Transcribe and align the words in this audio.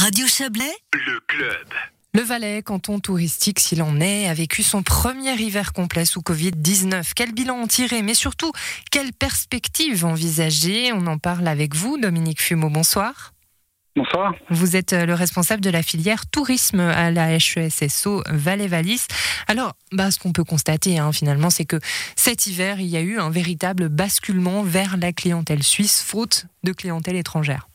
Radio 0.00 0.26
Chablais, 0.26 0.72
le 0.94 1.20
club. 1.26 1.66
Le 2.14 2.22
Valais, 2.22 2.62
canton 2.62 3.00
touristique 3.00 3.60
s'il 3.60 3.82
en 3.82 4.00
est, 4.00 4.28
a 4.28 4.32
vécu 4.32 4.62
son 4.62 4.82
premier 4.82 5.34
hiver 5.34 5.74
complet 5.74 6.06
sous 6.06 6.22
Covid-19. 6.22 7.12
Quel 7.14 7.34
bilan 7.34 7.60
en 7.60 7.66
tirer 7.66 8.00
Mais 8.00 8.14
surtout, 8.14 8.50
quelles 8.90 9.12
perspectives 9.12 10.06
envisager? 10.06 10.90
On 10.94 11.06
en 11.06 11.18
parle 11.18 11.46
avec 11.46 11.74
vous, 11.74 11.98
Dominique 11.98 12.40
Fumeau. 12.40 12.70
Bonsoir. 12.70 13.34
Bonsoir. 13.94 14.32
Vous 14.48 14.74
êtes 14.74 14.94
euh, 14.94 15.04
le 15.04 15.12
responsable 15.12 15.60
de 15.60 15.68
la 15.68 15.82
filière 15.82 16.26
tourisme 16.30 16.80
à 16.80 17.10
la 17.10 17.34
HESSO 17.34 18.22
Valais-Valis. 18.26 19.06
Alors, 19.48 19.74
bah, 19.92 20.10
ce 20.10 20.18
qu'on 20.18 20.32
peut 20.32 20.44
constater 20.44 20.98
hein, 20.98 21.12
finalement, 21.12 21.50
c'est 21.50 21.66
que 21.66 21.78
cet 22.16 22.46
hiver, 22.46 22.80
il 22.80 22.86
y 22.86 22.96
a 22.96 23.02
eu 23.02 23.18
un 23.18 23.28
véritable 23.28 23.90
basculement 23.90 24.62
vers 24.62 24.96
la 24.96 25.12
clientèle 25.12 25.62
suisse, 25.62 26.02
faute 26.02 26.46
de 26.64 26.72
clientèle 26.72 27.16
étrangère. 27.16 27.69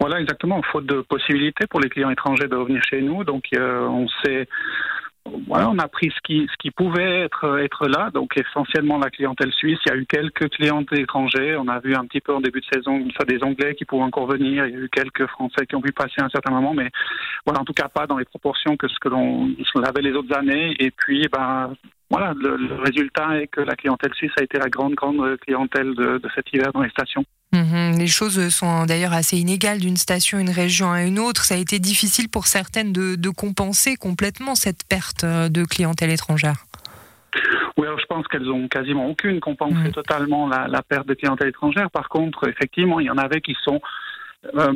Voilà, 0.00 0.20
exactement. 0.20 0.62
Faute 0.62 0.86
de 0.86 1.02
possibilités 1.02 1.66
pour 1.66 1.80
les 1.80 1.90
clients 1.90 2.10
étrangers 2.10 2.48
de 2.48 2.56
revenir 2.56 2.82
chez 2.82 3.02
nous. 3.02 3.22
Donc, 3.22 3.44
euh, 3.54 3.86
on 3.86 4.08
s'est 4.24 4.48
voilà, 5.46 5.68
on 5.68 5.78
a 5.78 5.86
pris 5.86 6.10
ce 6.10 6.20
qui, 6.24 6.48
ce 6.50 6.56
qui 6.58 6.70
pouvait 6.70 7.20
être, 7.20 7.58
être 7.58 7.86
là, 7.86 8.10
donc 8.10 8.32
essentiellement 8.36 8.98
la 8.98 9.10
clientèle 9.10 9.52
suisse. 9.52 9.78
Il 9.86 9.90
y 9.90 9.92
a 9.92 9.98
eu 9.98 10.06
quelques 10.06 10.48
clients 10.50 10.82
étrangers. 10.92 11.56
On 11.56 11.68
a 11.68 11.78
vu 11.78 11.94
un 11.94 12.06
petit 12.06 12.20
peu 12.20 12.34
en 12.34 12.40
début 12.40 12.60
de 12.60 12.66
saison 12.72 13.06
ça, 13.18 13.24
des 13.26 13.42
Anglais 13.42 13.74
qui 13.74 13.84
pouvaient 13.84 14.04
encore 14.04 14.26
venir. 14.26 14.66
Il 14.66 14.72
y 14.72 14.76
a 14.76 14.80
eu 14.80 14.88
quelques 14.88 15.26
Français 15.26 15.66
qui 15.66 15.76
ont 15.76 15.82
pu 15.82 15.92
passer 15.92 16.20
à 16.20 16.24
un 16.24 16.30
certain 16.30 16.52
moment, 16.52 16.72
mais 16.72 16.88
voilà, 17.44 17.60
en 17.60 17.64
tout 17.64 17.74
cas 17.74 17.88
pas 17.88 18.06
dans 18.06 18.16
les 18.16 18.24
proportions 18.24 18.76
que 18.76 18.88
ce 18.88 18.98
que 18.98 19.08
l'on 19.08 19.54
avait 19.84 20.02
les 20.02 20.12
autres 20.12 20.34
années. 20.36 20.74
Et 20.78 20.90
puis, 20.90 21.28
ben, 21.30 21.74
voilà, 22.10 22.34
le, 22.36 22.74
résultat 22.82 23.40
est 23.40 23.46
que 23.46 23.60
la 23.60 23.76
clientèle 23.76 24.12
suisse 24.14 24.32
a 24.38 24.42
été 24.42 24.58
la 24.58 24.68
grande, 24.68 24.94
grande 24.94 25.36
clientèle 25.40 25.94
de, 25.94 26.18
de 26.18 26.28
cet 26.34 26.52
hiver 26.52 26.72
dans 26.72 26.82
les 26.82 26.90
stations. 26.90 27.24
Mhm. 27.52 27.98
les 27.98 28.06
choses 28.06 28.48
sont 28.50 28.86
d'ailleurs 28.86 29.12
assez 29.12 29.36
inégales 29.36 29.78
d'une 29.78 29.96
station, 29.96 30.38
une 30.38 30.50
région 30.50 30.92
à 30.92 31.02
une 31.02 31.18
autre. 31.18 31.44
Ça 31.44 31.56
a 31.56 31.58
été 31.58 31.80
difficile 31.80 32.28
pour 32.28 32.46
certaines 32.46 32.92
de, 32.92 33.16
de 33.16 33.28
compenser 33.28 33.96
complètement 33.96 34.54
cette 34.54 34.84
perte 34.88 35.24
euh, 35.24 35.48
de 35.48 35.64
clientèle 35.64 36.10
étrangère. 36.10 36.66
Oui, 37.76 37.86
alors 37.86 37.98
je 37.98 38.06
pense 38.06 38.26
qu'elles 38.28 38.50
ont 38.50 38.68
quasiment 38.68 39.08
aucune 39.08 39.40
compensé 39.40 39.74
mhm. 39.74 39.92
totalement 39.92 40.48
la, 40.48 40.68
la, 40.68 40.82
perte 40.82 41.08
de 41.08 41.14
clientèle 41.14 41.48
étrangère. 41.48 41.90
Par 41.90 42.08
contre, 42.08 42.48
effectivement, 42.48 43.00
il 43.00 43.06
y 43.06 43.10
en 43.10 43.18
avait 43.18 43.40
qui 43.40 43.56
sont 43.64 43.80
euh, 44.56 44.72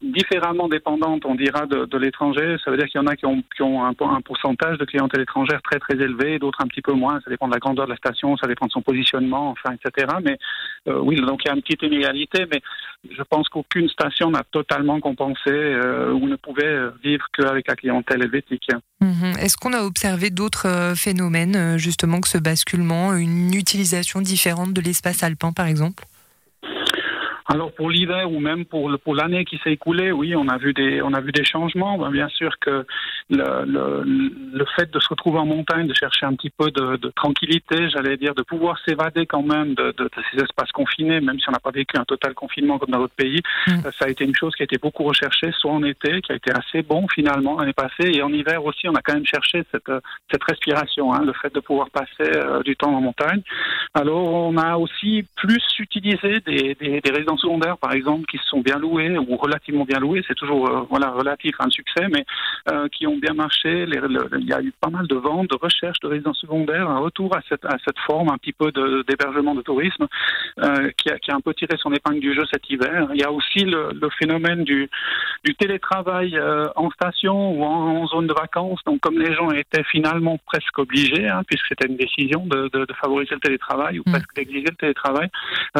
différemment 0.00 0.66
dépendantes, 0.66 1.26
on 1.26 1.34
dira, 1.34 1.66
de, 1.66 1.98
l'étranger. 1.98 2.56
Ça 2.64 2.70
veut 2.70 2.78
dire 2.78 2.86
qu'il 2.86 3.00
y 3.00 3.04
en 3.04 3.06
a 3.06 3.16
qui 3.16 3.26
ont, 3.26 3.84
un, 3.84 4.20
pourcentage 4.22 4.78
de 4.78 4.84
clientèle 4.86 5.20
étrangère 5.20 5.60
très 5.62 5.78
très 5.78 5.94
élevé, 5.94 6.38
d'autres 6.38 6.62
un 6.62 6.66
petit 6.66 6.80
peu 6.80 6.92
moins. 6.92 7.20
Ça 7.22 7.30
dépend 7.30 7.48
de 7.48 7.52
la 7.52 7.58
grandeur 7.58 7.84
de 7.84 7.90
la 7.90 7.96
station, 7.96 8.36
ça 8.38 8.46
dépend 8.46 8.66
de 8.66 8.70
son 8.70 8.80
positionnement, 8.80 9.50
enfin, 9.50 9.74
etc. 9.74 10.06
Mais 10.24 10.38
euh, 10.88 11.00
oui, 11.00 11.16
donc 11.16 11.42
il 11.44 11.48
y 11.48 11.50
a 11.50 11.54
une 11.54 11.62
petite 11.62 11.82
inégalité, 11.82 12.46
mais 12.50 12.62
je 13.10 13.22
pense 13.22 13.48
qu'aucune 13.48 13.88
station 13.88 14.30
n'a 14.30 14.42
totalement 14.50 15.00
compensé 15.00 15.50
euh, 15.50 16.12
ou 16.12 16.26
ne 16.26 16.36
pouvait 16.36 16.88
vivre 17.02 17.26
qu'avec 17.36 17.68
la 17.68 17.76
clientèle 17.76 18.22
helvétique. 18.22 18.68
Mhm. 19.00 19.34
Est-ce 19.38 19.56
qu'on 19.58 19.74
a 19.74 19.82
observé 19.82 20.30
d'autres 20.30 20.94
phénomènes, 20.96 21.76
justement, 21.76 22.20
que 22.20 22.28
ce 22.28 22.38
basculement, 22.38 23.14
une 23.14 23.54
utilisation 23.54 24.22
différente 24.22 24.72
de 24.72 24.80
l'espace 24.80 25.22
alpin, 25.22 25.52
par 25.52 25.66
exemple? 25.66 26.04
Alors 27.50 27.72
pour 27.72 27.90
l'hiver 27.90 28.30
ou 28.30 28.40
même 28.40 28.66
pour 28.66 28.90
pour 29.02 29.14
l'année 29.14 29.46
qui 29.46 29.58
s'est 29.64 29.72
écoulée, 29.72 30.12
oui, 30.12 30.36
on 30.36 30.48
a 30.48 30.58
vu 30.58 30.74
des 30.74 31.00
on 31.00 31.14
a 31.14 31.20
vu 31.20 31.32
des 31.32 31.44
changements. 31.44 31.96
Ben, 31.96 32.10
bien 32.10 32.28
sûr 32.28 32.58
que 32.60 32.84
le, 33.30 33.64
le, 33.64 34.02
le, 34.52 34.64
fait 34.76 34.90
de 34.90 35.00
se 35.00 35.08
retrouver 35.08 35.38
en 35.38 35.46
montagne, 35.46 35.86
de 35.86 35.94
chercher 35.94 36.26
un 36.26 36.34
petit 36.34 36.50
peu 36.50 36.70
de, 36.70 36.96
de 36.96 37.08
tranquillité, 37.10 37.88
j'allais 37.88 38.18
dire, 38.18 38.34
de 38.34 38.42
pouvoir 38.42 38.78
s'évader 38.86 39.24
quand 39.26 39.42
même 39.42 39.74
de, 39.74 39.94
de, 39.96 40.04
de, 40.04 40.10
ces 40.30 40.42
espaces 40.42 40.72
confinés, 40.72 41.20
même 41.20 41.38
si 41.38 41.48
on 41.48 41.52
n'a 41.52 41.58
pas 41.58 41.70
vécu 41.70 41.96
un 41.98 42.04
total 42.04 42.34
confinement 42.34 42.78
comme 42.78 42.90
dans 42.90 42.98
votre 42.98 43.14
pays, 43.14 43.40
mm. 43.66 43.72
Euh, 43.86 43.90
ça 43.98 44.06
a 44.06 44.08
été 44.08 44.24
une 44.24 44.34
chose 44.34 44.54
qui 44.54 44.62
a 44.62 44.64
été 44.64 44.76
beaucoup 44.76 45.04
recherchée, 45.04 45.50
soit 45.58 45.72
en 45.72 45.82
été, 45.84 46.20
qui 46.20 46.32
a 46.32 46.34
été 46.34 46.50
assez 46.52 46.82
bon 46.82 47.06
finalement 47.08 47.58
l'année 47.58 47.72
passée, 47.72 48.10
et 48.12 48.22
en 48.22 48.32
hiver 48.32 48.62
aussi, 48.64 48.88
on 48.88 48.94
a 48.94 49.00
quand 49.00 49.14
même 49.14 49.26
cherché 49.26 49.64
cette 49.72 49.92
cette 50.30 50.44
respiration, 50.44 51.14
hein, 51.14 51.22
le 51.24 51.32
fait 51.32 51.54
de 51.54 51.60
pouvoir 51.60 51.88
passer 51.90 52.30
euh, 52.36 52.62
du 52.62 52.76
temps 52.76 52.94
en 52.94 53.00
montagne. 53.00 53.42
Alors 53.94 54.34
on 54.34 54.56
a 54.58 54.76
aussi 54.76 55.24
plus 55.36 55.64
utilisé 55.78 56.40
des, 56.40 56.74
des, 56.74 57.00
des 57.00 57.10
résidences 57.10 57.37
secondaires, 57.38 57.78
par 57.78 57.92
exemple, 57.92 58.26
qui 58.26 58.38
sont 58.46 58.60
bien 58.60 58.78
loués 58.78 59.16
ou 59.18 59.36
relativement 59.36 59.84
bien 59.84 59.98
loués, 59.98 60.24
c'est 60.26 60.34
toujours 60.34 60.68
euh, 60.68 60.82
voilà 60.90 61.10
relatif 61.10 61.54
à 61.58 61.66
un 61.66 61.70
succès, 61.70 62.06
mais 62.10 62.24
euh, 62.70 62.88
qui 62.88 63.06
ont 63.06 63.16
bien 63.16 63.34
marché. 63.34 63.86
Les, 63.86 63.98
il 64.38 64.48
y 64.48 64.52
a 64.52 64.60
eu 64.60 64.72
pas 64.80 64.90
mal 64.90 65.06
de 65.06 65.14
ventes, 65.16 65.50
de 65.50 65.56
recherches 65.60 66.00
de 66.00 66.08
résidences 66.08 66.38
secondaires, 66.38 66.88
un 66.88 66.98
retour 66.98 67.34
à 67.36 67.40
cette, 67.48 67.64
à 67.64 67.76
cette 67.84 67.98
forme 68.06 68.30
un 68.30 68.38
petit 68.38 68.52
peu 68.52 68.72
d'hébergement 69.06 69.54
de, 69.54 69.62
tourisme 69.62 70.06
euh, 70.60 70.90
qui, 70.96 71.10
a, 71.10 71.18
qui, 71.18 71.30
a, 71.30 71.34
un 71.34 71.40
peu 71.40 71.52
tiré 71.54 71.76
son 71.78 71.92
épingle 71.92 72.20
du 72.20 72.34
jeu 72.34 72.44
cet 72.50 72.68
hiver. 72.70 73.08
Il 73.14 73.20
y 73.20 73.24
a 73.24 73.32
aussi 73.32 73.60
le, 73.60 73.90
le 73.92 74.08
phénomène 74.18 74.64
du, 74.64 74.88
du 75.44 75.54
télétravail 75.54 76.38
en 76.76 76.90
station 76.90 77.52
ou 77.52 77.64
en, 77.64 78.02
en, 78.02 78.06
zone 78.06 78.26
de 78.26 78.34
vacances. 78.34 78.80
Donc, 78.86 79.00
comme 79.00 79.18
les 79.18 79.34
gens 79.34 79.50
étaient 79.50 79.84
finalement 79.84 80.38
presque 80.46 80.78
obligés, 80.78 81.28
hein, 81.28 81.42
puisque 81.46 81.66
c'était 81.68 81.88
une 81.88 81.96
décision 81.96 82.46
de, 82.46 82.68
de, 82.72 82.84
de, 82.84 82.92
favoriser 82.94 83.34
le 83.34 83.40
télétravail 83.40 83.98
ou 83.98 84.02
mmh. 84.06 84.12
presque 84.12 84.34
d'exiger 84.34 84.66
le 84.70 84.76
télétravail, 84.76 85.28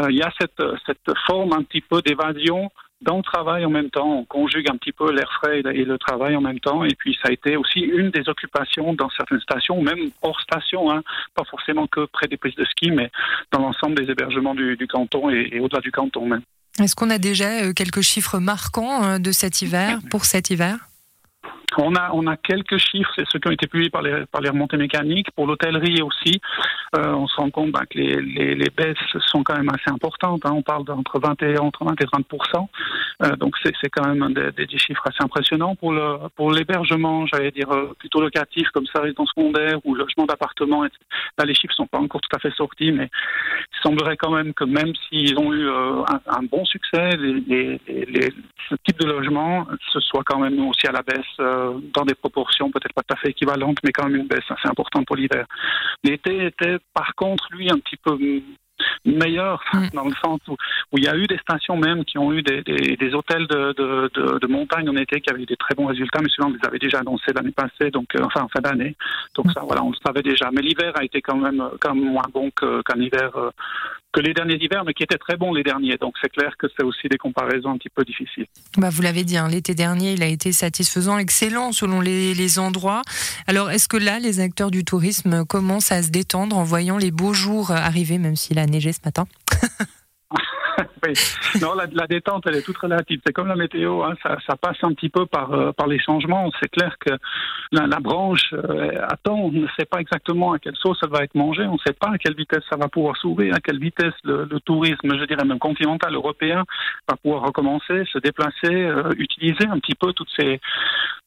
il 0.08 0.16
y 0.16 0.22
a 0.22 0.30
cette, 0.40 0.62
cette 0.86 1.16
forme 1.26 1.47
un 1.56 1.62
petit 1.62 1.80
peu 1.80 2.02
d'évasion 2.02 2.70
dans 3.00 3.18
le 3.18 3.22
travail 3.22 3.64
en 3.64 3.70
même 3.70 3.90
temps. 3.90 4.18
On 4.18 4.24
conjugue 4.24 4.68
un 4.70 4.76
petit 4.76 4.92
peu 4.92 5.12
l'air 5.12 5.30
frais 5.40 5.60
et 5.60 5.84
le 5.84 5.98
travail 5.98 6.34
en 6.36 6.40
même 6.40 6.60
temps. 6.60 6.84
Et 6.84 6.94
puis, 6.98 7.16
ça 7.22 7.28
a 7.28 7.32
été 7.32 7.56
aussi 7.56 7.80
une 7.80 8.10
des 8.10 8.28
occupations 8.28 8.92
dans 8.94 9.10
certaines 9.10 9.40
stations, 9.40 9.80
même 9.80 10.10
hors 10.22 10.40
station, 10.40 10.90
hein, 10.90 11.02
pas 11.34 11.44
forcément 11.44 11.86
que 11.86 12.06
près 12.06 12.26
des 12.26 12.36
pistes 12.36 12.58
de 12.58 12.64
ski, 12.64 12.90
mais 12.90 13.10
dans 13.52 13.60
l'ensemble 13.60 13.94
des 13.94 14.10
hébergements 14.10 14.54
du, 14.54 14.76
du 14.76 14.86
canton 14.86 15.30
et, 15.30 15.48
et 15.52 15.60
au-delà 15.60 15.80
du 15.80 15.92
canton 15.92 16.26
même. 16.26 16.42
Est-ce 16.80 16.94
qu'on 16.94 17.10
a 17.10 17.18
déjà 17.18 17.64
euh, 17.64 17.72
quelques 17.72 18.02
chiffres 18.02 18.38
marquants 18.38 19.04
euh, 19.04 19.18
de 19.18 19.32
cet 19.32 19.62
hiver, 19.62 19.98
pour 20.10 20.24
cet 20.24 20.50
hiver? 20.50 20.78
On 21.78 21.94
a, 21.94 22.10
on 22.12 22.26
a 22.26 22.36
quelques 22.36 22.78
chiffres, 22.78 23.10
c'est 23.16 23.24
ceux 23.30 23.38
qui 23.38 23.48
ont 23.48 23.52
été 23.52 23.66
publiés 23.66 23.90
par 23.90 24.02
les, 24.02 24.26
par 24.26 24.40
les 24.40 24.50
remontées 24.50 24.76
mécaniques. 24.76 25.30
Pour 25.32 25.46
l'hôtellerie 25.46 26.02
aussi, 26.02 26.40
euh, 26.96 27.12
on 27.12 27.26
se 27.26 27.36
rend 27.36 27.50
compte 27.50 27.72
ben, 27.72 27.82
que 27.88 27.98
les, 27.98 28.20
les, 28.20 28.54
les, 28.54 28.70
baisses 28.70 28.96
sont 29.26 29.42
quand 29.42 29.56
même 29.56 29.68
assez 29.68 29.90
importantes. 29.90 30.44
Hein. 30.44 30.52
On 30.54 30.62
parle 30.62 30.84
d'entre 30.84 31.20
20 31.20 31.42
et, 31.42 31.58
entre 31.58 31.84
20 31.84 32.00
et 32.00 32.04
30% 32.04 32.66
euh, 33.24 33.36
Donc 33.36 33.56
c'est 33.62 33.90
quand 33.90 34.14
même 34.14 34.32
des, 34.32 34.66
des, 34.66 34.78
chiffres 34.78 35.02
assez 35.06 35.22
impressionnants. 35.22 35.74
Pour 35.74 35.92
le 35.92 36.28
pour 36.36 36.52
l'hébergement, 36.52 37.26
j'allais 37.26 37.50
dire 37.50 37.70
euh, 37.70 37.94
plutôt 37.98 38.20
locatif, 38.20 38.68
comme 38.70 38.86
ça, 38.86 39.00
résidence 39.00 39.30
secondaire 39.30 39.78
ou 39.84 39.94
logement 39.94 40.24
d'appartement, 40.24 40.82
là 40.82 41.44
les 41.44 41.54
chiffres 41.54 41.74
sont 41.74 41.86
pas 41.86 41.98
encore 41.98 42.20
tout 42.20 42.34
à 42.34 42.38
fait 42.38 42.52
sortis, 42.54 42.92
mais 42.92 43.10
il 43.72 43.82
semblerait 43.82 44.16
quand 44.16 44.30
même 44.30 44.54
que 44.54 44.64
même 44.64 44.92
s'ils 45.08 45.38
ont 45.38 45.52
eu 45.52 45.68
euh, 45.68 46.02
un, 46.26 46.42
bon 46.50 46.64
succès, 46.64 47.16
les, 47.16 47.80
les, 47.86 48.32
ce 48.68 48.74
type 48.86 48.98
de 49.00 49.06
logement, 49.06 49.66
ce 49.92 50.00
soit 50.00 50.22
quand 50.24 50.38
même 50.38 50.58
aussi 50.66 50.86
à 50.86 50.92
la 50.92 51.02
baisse. 51.02 51.67
Euh, 51.68 51.80
dans 51.94 52.04
des 52.04 52.14
proportions 52.14 52.70
peut-être 52.70 52.94
pas 52.94 53.02
tout 53.02 53.14
à 53.14 53.16
fait 53.16 53.30
équivalentes, 53.30 53.78
mais 53.84 53.92
quand 53.92 54.06
même 54.06 54.16
une 54.16 54.26
baisse 54.26 54.50
assez 54.50 54.68
importante 54.68 55.06
pour 55.06 55.16
l'hiver. 55.16 55.46
L'été 56.04 56.46
était 56.46 56.78
par 56.94 57.14
contre, 57.14 57.48
lui, 57.52 57.70
un 57.70 57.78
petit 57.78 57.96
peu 57.96 58.18
meilleur 59.04 59.62
mm. 59.72 59.88
dans 59.94 60.04
le 60.04 60.14
sens 60.22 60.40
où, 60.48 60.52
où, 60.92 60.98
il 60.98 61.04
y 61.04 61.08
a 61.08 61.16
eu 61.16 61.26
des 61.26 61.38
stations 61.38 61.76
même 61.76 62.04
qui 62.04 62.18
ont 62.18 62.32
eu 62.32 62.42
des, 62.42 62.62
des, 62.62 62.96
des 62.96 63.14
hôtels 63.14 63.46
de, 63.46 63.74
de, 63.76 64.10
de, 64.14 64.38
de, 64.38 64.46
montagne 64.46 64.88
en 64.88 64.96
été 64.96 65.20
qui 65.20 65.30
avaient 65.30 65.42
eu 65.42 65.46
des 65.46 65.56
très 65.56 65.74
bons 65.74 65.86
résultats, 65.86 66.20
mais 66.22 66.28
souvent 66.28 66.50
vous 66.50 66.66
avez 66.66 66.78
déjà 66.78 67.00
annoncé 67.00 67.32
l'année 67.34 67.52
passée, 67.52 67.90
donc 67.90 68.14
euh, 68.14 68.24
enfin 68.24 68.42
en 68.42 68.48
fin 68.48 68.60
d'année. 68.60 68.94
Donc 69.34 69.46
mm. 69.46 69.52
ça, 69.52 69.60
voilà, 69.64 69.82
on 69.82 69.90
le 69.90 69.96
savait 70.04 70.22
déjà. 70.22 70.50
Mais 70.52 70.62
l'hiver 70.62 70.92
a 70.96 71.04
été 71.04 71.20
quand 71.20 71.36
même, 71.36 71.62
quand 71.80 71.94
même 71.94 72.04
moins 72.04 72.28
bon 72.32 72.50
qu'un 72.50 73.00
hiver 73.00 73.30
euh, 73.36 73.50
que 74.12 74.20
les 74.20 74.32
derniers 74.32 74.62
hivers, 74.62 74.84
mais 74.84 74.94
qui 74.94 75.02
étaient 75.02 75.18
très 75.18 75.36
bons 75.36 75.52
les 75.52 75.62
derniers. 75.62 75.96
Donc 75.96 76.14
c'est 76.22 76.30
clair 76.30 76.54
que 76.58 76.66
c'est 76.76 76.84
aussi 76.84 77.08
des 77.08 77.18
comparaisons 77.18 77.70
un 77.70 77.78
petit 77.78 77.90
peu 77.90 78.04
difficiles. 78.04 78.46
Bah, 78.76 78.90
vous 78.90 79.02
l'avez 79.02 79.24
dit, 79.24 79.36
hein, 79.36 79.48
l'été 79.48 79.74
dernier, 79.74 80.12
il 80.12 80.22
a 80.22 80.26
été 80.26 80.52
satisfaisant, 80.52 81.18
excellent 81.18 81.72
selon 81.72 82.00
les, 82.00 82.34
les 82.34 82.58
endroits. 82.58 83.02
Alors 83.46 83.70
est-ce 83.70 83.88
que 83.88 83.96
là, 83.96 84.18
les 84.18 84.40
acteurs 84.40 84.70
du 84.70 84.84
tourisme 84.84 85.44
commencent 85.44 85.92
à 85.92 86.02
se 86.02 86.10
détendre 86.10 86.56
en 86.56 86.64
voyant 86.64 86.96
les 86.96 87.10
beaux 87.10 87.34
jours 87.34 87.70
arriver, 87.70 88.18
même 88.18 88.36
s'il 88.36 88.58
a 88.58 88.66
neigé 88.66 88.92
ce 88.92 89.00
matin? 89.04 89.26
Non, 91.60 91.74
la, 91.74 92.06
détente, 92.06 92.44
elle 92.46 92.56
est 92.56 92.62
toute 92.62 92.78
relative. 92.78 93.20
C'est 93.26 93.32
comme 93.32 93.48
la 93.48 93.56
météo, 93.56 94.02
hein, 94.02 94.14
ça, 94.22 94.56
passe 94.56 94.76
un 94.82 94.92
petit 94.92 95.08
peu 95.08 95.26
par, 95.26 95.52
euh, 95.52 95.72
les 95.86 95.98
changements. 95.98 96.50
C'est 96.60 96.70
clair 96.70 96.96
que 96.98 97.14
la, 97.72 98.00
branche 98.00 98.52
euh, 98.52 98.90
attend, 99.08 99.36
on 99.36 99.50
ne 99.50 99.66
sait 99.78 99.84
pas 99.84 100.00
exactement 100.00 100.52
à 100.52 100.58
quelle 100.58 100.76
sauce 100.76 100.98
elle 101.02 101.10
va 101.10 101.24
être 101.24 101.34
mangée, 101.34 101.64
on 101.64 101.74
ne 101.74 101.78
sait 101.86 101.92
pas 101.92 102.10
à 102.10 102.18
quelle 102.18 102.34
vitesse 102.34 102.62
ça 102.70 102.76
va 102.76 102.88
pouvoir 102.88 103.16
s'ouvrir, 103.16 103.54
à 103.54 103.60
quelle 103.60 103.78
vitesse 103.78 104.14
le, 104.24 104.46
tourisme, 104.60 105.18
je 105.18 105.24
dirais 105.24 105.44
même 105.44 105.58
continental 105.58 106.14
européen, 106.14 106.64
va 107.08 107.16
pouvoir 107.16 107.42
recommencer, 107.42 108.04
se 108.12 108.18
déplacer, 108.18 108.72
euh, 108.72 109.10
utiliser 109.16 109.66
un 109.66 109.78
petit 109.78 109.94
peu 109.94 110.12
toutes 110.12 110.30
ces, 110.36 110.60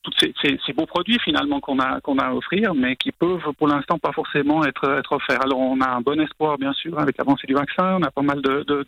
tous 0.04 0.14
ces, 0.42 0.74
beaux 0.74 0.86
produits 0.86 1.20
finalement 1.20 1.60
qu'on 1.60 1.80
a 1.80 2.00
qu'on 2.02 2.18
a 2.18 2.26
à 2.26 2.34
offrir, 2.34 2.74
mais 2.74 2.96
qui 2.96 3.12
peuvent 3.12 3.52
pour 3.58 3.68
l'instant 3.68 4.00
pas 4.00 4.12
forcément 4.12 4.64
être 4.66 4.90
être 4.98 5.12
offerts. 5.14 5.44
Alors 5.44 5.60
on 5.60 5.80
a 5.82 5.90
un 5.90 6.02
bon 6.02 6.20
espoir 6.20 6.58
bien 6.58 6.74
sûr 6.74 7.00
avec 7.00 7.18
l'avancée 7.18 7.48
du 7.48 7.54
vaccin, 7.54 7.98
on 8.00 8.04
a 8.04 8.12
pas 8.12 8.22
mal 8.22 8.42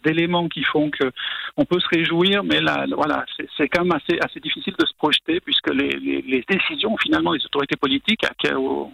d'éléments 0.04 0.48
qui 0.50 0.64
font 0.64 0.83
que 0.90 1.12
on 1.58 1.66
peut 1.66 1.80
se 1.80 1.88
réjouir, 1.96 2.44
mais 2.44 2.62
là 2.62 2.86
voilà 2.96 3.26
c'est 3.58 3.68
quand 3.68 3.84
même 3.84 3.94
assez 3.94 4.18
assez 4.24 4.40
difficile 4.40 4.74
de 4.78 4.86
se 4.86 4.94
projeter 4.98 5.40
puisque 5.40 5.70
les, 5.70 5.90
les, 5.90 6.22
les 6.22 6.44
décisions 6.48 6.96
finalement 6.98 7.34
des 7.34 7.46
autorités 7.46 7.76
politiques 7.76 8.26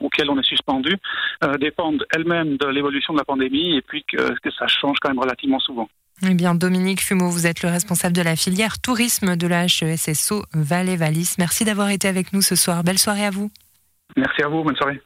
auxquelles 0.02 0.30
on 0.30 0.40
est 0.40 0.46
suspendu 0.46 0.96
euh, 1.44 1.58
dépendent 1.58 2.06
elles-mêmes 2.14 2.58
de 2.58 2.68
l'évolution 2.68 3.14
de 3.14 3.20
la 3.20 3.26
pandémie 3.26 3.78
et 3.78 3.82
puis 3.82 4.04
que, 4.04 4.34
que 4.40 4.52
ça 4.52 4.68
change 4.68 4.98
quand 5.02 5.10
même 5.10 5.20
relativement 5.20 5.60
souvent. 5.60 5.90
Eh 6.22 6.34
bien, 6.34 6.54
Dominique 6.54 7.02
Fumeau, 7.02 7.30
vous 7.30 7.48
êtes 7.48 7.64
le 7.64 7.70
responsable 7.70 8.14
de 8.14 8.22
la 8.22 8.36
filière 8.36 8.82
tourisme 8.82 9.38
de 9.38 9.48
la 9.48 9.66
HESSO 9.66 10.44
Valais-Valis. 10.54 11.36
Merci 11.38 11.64
d'avoir 11.64 11.90
été 11.92 12.10
avec 12.10 12.34
nous 12.34 12.42
ce 12.42 12.56
soir. 12.56 12.84
Belle 12.84 12.98
soirée 12.98 13.26
à 13.26 13.30
vous. 13.30 13.50
Merci 14.18 14.44
à 14.44 14.50
vous. 14.50 14.64
Bonne 14.64 14.76
soirée. 14.76 15.02